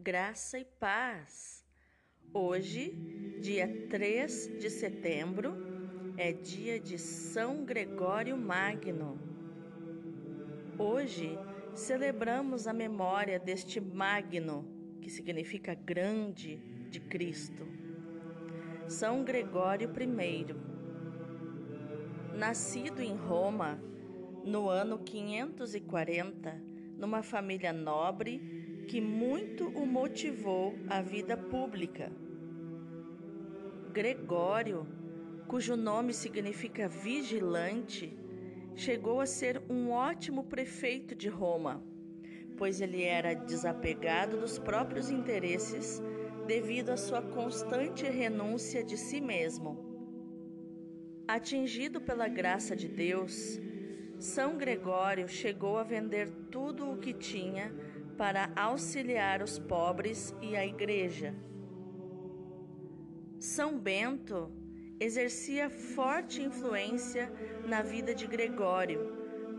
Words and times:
graça 0.00 0.58
e 0.58 0.64
paz. 0.64 1.62
Hoje, 2.32 2.96
dia 3.38 3.86
3 3.90 4.58
de 4.58 4.70
setembro, 4.70 5.52
é 6.16 6.32
dia 6.32 6.80
de 6.80 6.96
São 6.98 7.66
Gregório 7.66 8.34
Magno. 8.34 9.20
Hoje 10.78 11.38
celebramos 11.74 12.66
a 12.66 12.72
memória 12.72 13.38
deste 13.38 13.78
Magno, 13.78 14.64
que 15.02 15.10
significa 15.10 15.74
grande 15.74 16.56
de 16.88 16.98
Cristo. 16.98 17.68
São 18.88 19.22
Gregório 19.22 19.90
I, 19.90 20.46
nascido 22.38 23.02
em 23.02 23.14
Roma 23.14 23.78
no 24.46 24.70
ano 24.70 24.98
540, 24.98 26.58
numa 26.96 27.22
família 27.22 27.72
nobre 27.72 28.59
que 28.90 29.00
muito 29.00 29.68
o 29.68 29.86
motivou 29.86 30.74
à 30.88 31.00
vida 31.00 31.36
pública. 31.36 32.10
Gregório, 33.92 34.84
cujo 35.46 35.76
nome 35.76 36.12
significa 36.12 36.88
vigilante, 36.88 38.12
chegou 38.74 39.20
a 39.20 39.26
ser 39.26 39.62
um 39.70 39.92
ótimo 39.92 40.42
prefeito 40.42 41.14
de 41.14 41.28
Roma, 41.28 41.80
pois 42.56 42.80
ele 42.80 43.04
era 43.04 43.32
desapegado 43.32 44.40
dos 44.40 44.58
próprios 44.58 45.08
interesses 45.08 46.02
devido 46.48 46.90
à 46.90 46.96
sua 46.96 47.22
constante 47.22 48.04
renúncia 48.06 48.82
de 48.82 48.96
si 48.96 49.20
mesmo. 49.20 49.78
Atingido 51.28 52.00
pela 52.00 52.26
graça 52.26 52.74
de 52.74 52.88
Deus, 52.88 53.60
São 54.18 54.58
Gregório 54.58 55.28
chegou 55.28 55.78
a 55.78 55.84
vender 55.84 56.28
tudo 56.50 56.90
o 56.90 56.98
que 56.98 57.14
tinha 57.14 57.72
para 58.20 58.52
auxiliar 58.54 59.40
os 59.40 59.58
pobres 59.58 60.34
e 60.42 60.54
a 60.54 60.66
igreja. 60.66 61.34
São 63.38 63.78
Bento 63.78 64.52
exercia 65.00 65.70
forte 65.70 66.42
influência 66.42 67.32
na 67.66 67.80
vida 67.80 68.14
de 68.14 68.26
Gregório. 68.26 69.10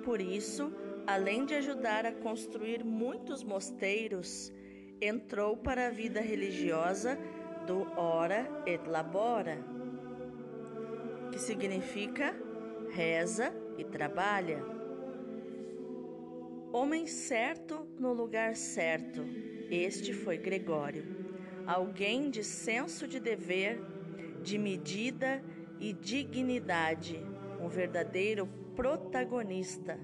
Por 0.05 0.21
isso, 0.21 0.71
além 1.07 1.43
de 1.43 1.55
ajudar 1.55 2.05
a 2.05 2.11
construir 2.11 2.83
muitos 2.83 3.43
mosteiros, 3.43 4.53
entrou 5.01 5.57
para 5.57 5.87
a 5.87 5.89
vida 5.89 6.21
religiosa 6.21 7.17
do 7.65 7.81
ora 7.99 8.47
et 8.67 8.87
labora, 8.87 9.57
que 11.31 11.39
significa 11.39 12.35
reza 12.91 13.51
e 13.79 13.83
trabalha. 13.83 14.80
Homem 16.73 17.05
certo 17.05 17.85
no 17.99 18.13
lugar 18.13 18.55
certo. 18.55 19.25
Este 19.69 20.13
foi 20.13 20.37
Gregório, 20.37 21.03
alguém 21.67 22.29
de 22.29 22.45
senso 22.45 23.05
de 23.05 23.19
dever, 23.19 23.81
de 24.41 24.57
medida 24.57 25.43
e 25.81 25.91
dignidade, 25.91 27.19
um 27.59 27.67
verdadeiro 27.67 28.47
protagonista. 28.73 29.99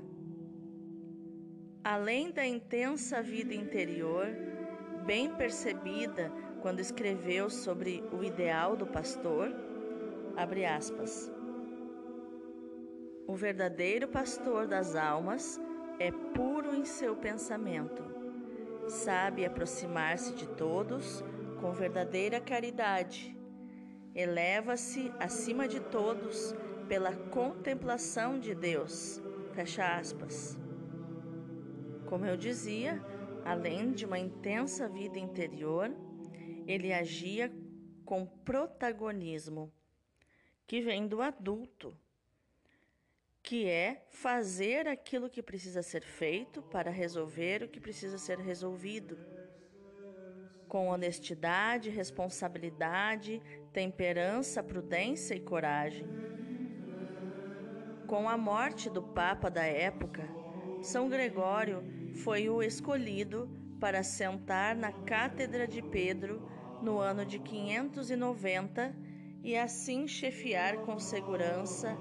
Além 1.81 2.31
da 2.31 2.45
intensa 2.45 3.21
vida 3.21 3.53
interior, 3.53 4.27
bem 5.05 5.33
percebida 5.35 6.29
quando 6.61 6.81
escreveu 6.81 7.49
sobre 7.49 8.03
o 8.11 8.21
ideal 8.21 8.75
do 8.75 8.85
pastor, 8.85 9.55
abre 10.35 10.65
aspas. 10.65 11.31
O 13.25 13.35
verdadeiro 13.35 14.09
pastor 14.09 14.67
das 14.67 14.95
almas 14.97 15.57
é 15.99 16.11
puro 16.11 16.75
em 16.75 16.85
seu 16.85 17.15
pensamento. 17.15 18.03
Sabe 18.87 19.45
aproximar-se 19.45 20.33
de 20.33 20.47
todos 20.47 21.23
com 21.59 21.71
verdadeira 21.71 22.39
caridade. 22.39 23.35
Eleva-se 24.13 25.11
acima 25.19 25.67
de 25.67 25.79
todos 25.79 26.55
pela 26.87 27.15
contemplação 27.15 28.39
de 28.39 28.55
Deus. 28.55 29.21
Fecha 29.53 29.97
aspas. 29.97 30.57
Como 32.05 32.25
eu 32.25 32.37
dizia, 32.37 33.03
além 33.43 33.91
de 33.91 34.05
uma 34.05 34.19
intensa 34.19 34.87
vida 34.87 35.19
interior, 35.19 35.91
ele 36.65 36.93
agia 36.93 37.51
com 38.05 38.25
protagonismo, 38.25 39.73
que 40.65 40.79
vem 40.79 41.07
do 41.07 41.21
adulto 41.21 41.97
que 43.47 43.65
é 43.65 44.03
fazer 44.09 44.89
aquilo 44.89 45.29
que 45.29 45.41
precisa 45.41 45.81
ser 45.81 46.03
feito 46.03 46.61
para 46.61 46.91
resolver 46.91 47.63
o 47.63 47.69
que 47.69 47.79
precisa 47.79 48.17
ser 48.17 48.39
resolvido. 48.39 49.17
Com 50.67 50.89
honestidade, 50.89 51.89
responsabilidade, 51.89 53.41
temperança, 53.71 54.61
prudência 54.61 55.33
e 55.33 55.39
coragem. 55.39 56.05
Com 58.05 58.27
a 58.27 58.35
morte 58.35 58.89
do 58.89 59.01
Papa 59.01 59.49
da 59.49 59.63
época, 59.63 60.27
São 60.81 61.07
Gregório 61.07 61.85
foi 62.15 62.49
o 62.49 62.61
escolhido 62.61 63.49
para 63.79 64.03
sentar 64.03 64.75
na 64.75 64.91
Cátedra 64.91 65.65
de 65.65 65.81
Pedro 65.81 66.45
no 66.81 66.99
ano 66.99 67.25
de 67.25 67.39
590 67.39 68.93
e 69.41 69.55
assim 69.55 70.05
chefiar 70.05 70.79
com 70.79 70.99
segurança 70.99 71.97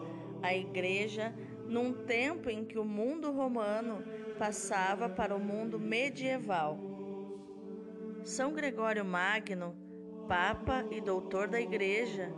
a 0.46 0.54
igreja 0.56 1.34
num 1.66 1.92
tempo 1.92 2.48
em 2.48 2.64
que 2.64 2.78
o 2.78 2.84
mundo 2.84 3.32
romano 3.32 4.02
passava 4.38 5.08
para 5.08 5.34
o 5.34 5.40
mundo 5.40 5.78
medieval. 5.78 6.78
São 8.24 8.52
Gregório 8.52 9.04
Magno, 9.04 9.74
Papa 10.28 10.84
e 10.90 11.00
doutor 11.00 11.48
da 11.48 11.60
Igreja, 11.60 12.32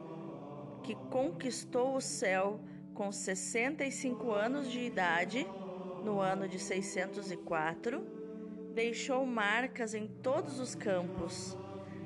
que 0.83 0.95
conquistou 1.11 1.97
o 1.97 2.01
céu 2.01 2.61
com 2.95 3.13
65 3.13 4.33
anos 4.33 4.71
de 4.71 4.81
idade, 4.81 5.47
no 6.05 6.21
ano 6.21 6.49
de 6.49 6.59
604, 6.59 8.07
deixou 8.75 9.27
marcas 9.27 9.95
em 9.95 10.07
todos 10.07 10.59
os 10.61 10.75
campos, 10.75 11.57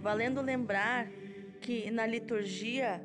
valendo 0.01 0.41
lembrar 0.41 1.09
que 1.61 1.91
na 1.91 2.07
liturgia 2.07 3.05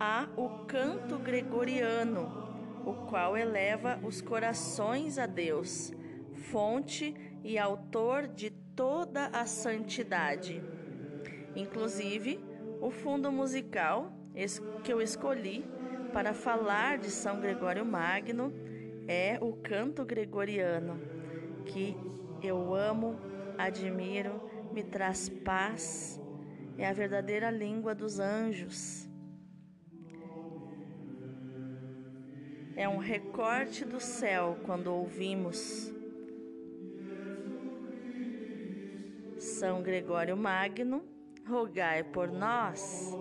há 0.00 0.26
o 0.34 0.48
canto 0.64 1.18
gregoriano, 1.18 2.82
o 2.86 2.94
qual 3.06 3.36
eleva 3.36 4.00
os 4.02 4.22
corações 4.22 5.18
a 5.18 5.26
Deus, 5.26 5.92
fonte 6.50 7.14
e 7.44 7.58
autor 7.58 8.26
de 8.26 8.48
toda 8.48 9.26
a 9.26 9.44
santidade. 9.44 10.62
Inclusive, 11.54 12.42
o 12.80 12.90
fundo 12.90 13.30
musical 13.30 14.10
que 14.82 14.90
eu 14.90 15.02
escolhi 15.02 15.66
para 16.14 16.32
falar 16.32 16.96
de 16.96 17.10
São 17.10 17.38
Gregório 17.38 17.84
Magno 17.84 18.54
é 19.06 19.38
o 19.38 19.52
canto 19.52 20.02
gregoriano, 20.02 20.98
que 21.66 21.94
eu 22.42 22.74
amo, 22.74 23.20
admiro, 23.58 24.40
me 24.72 24.82
traz 24.82 25.28
paz, 25.28 26.18
é 26.78 26.88
a 26.88 26.92
verdadeira 26.94 27.50
língua 27.50 27.94
dos 27.94 28.18
anjos. 28.18 29.09
É 32.80 32.88
um 32.88 32.96
recorte 32.96 33.84
do 33.84 34.00
céu 34.00 34.56
quando 34.64 34.86
ouvimos 34.86 35.92
São 39.38 39.82
Gregório 39.82 40.34
Magno, 40.34 41.04
rogai 41.46 42.02
por 42.02 42.32
nós. 42.32 43.14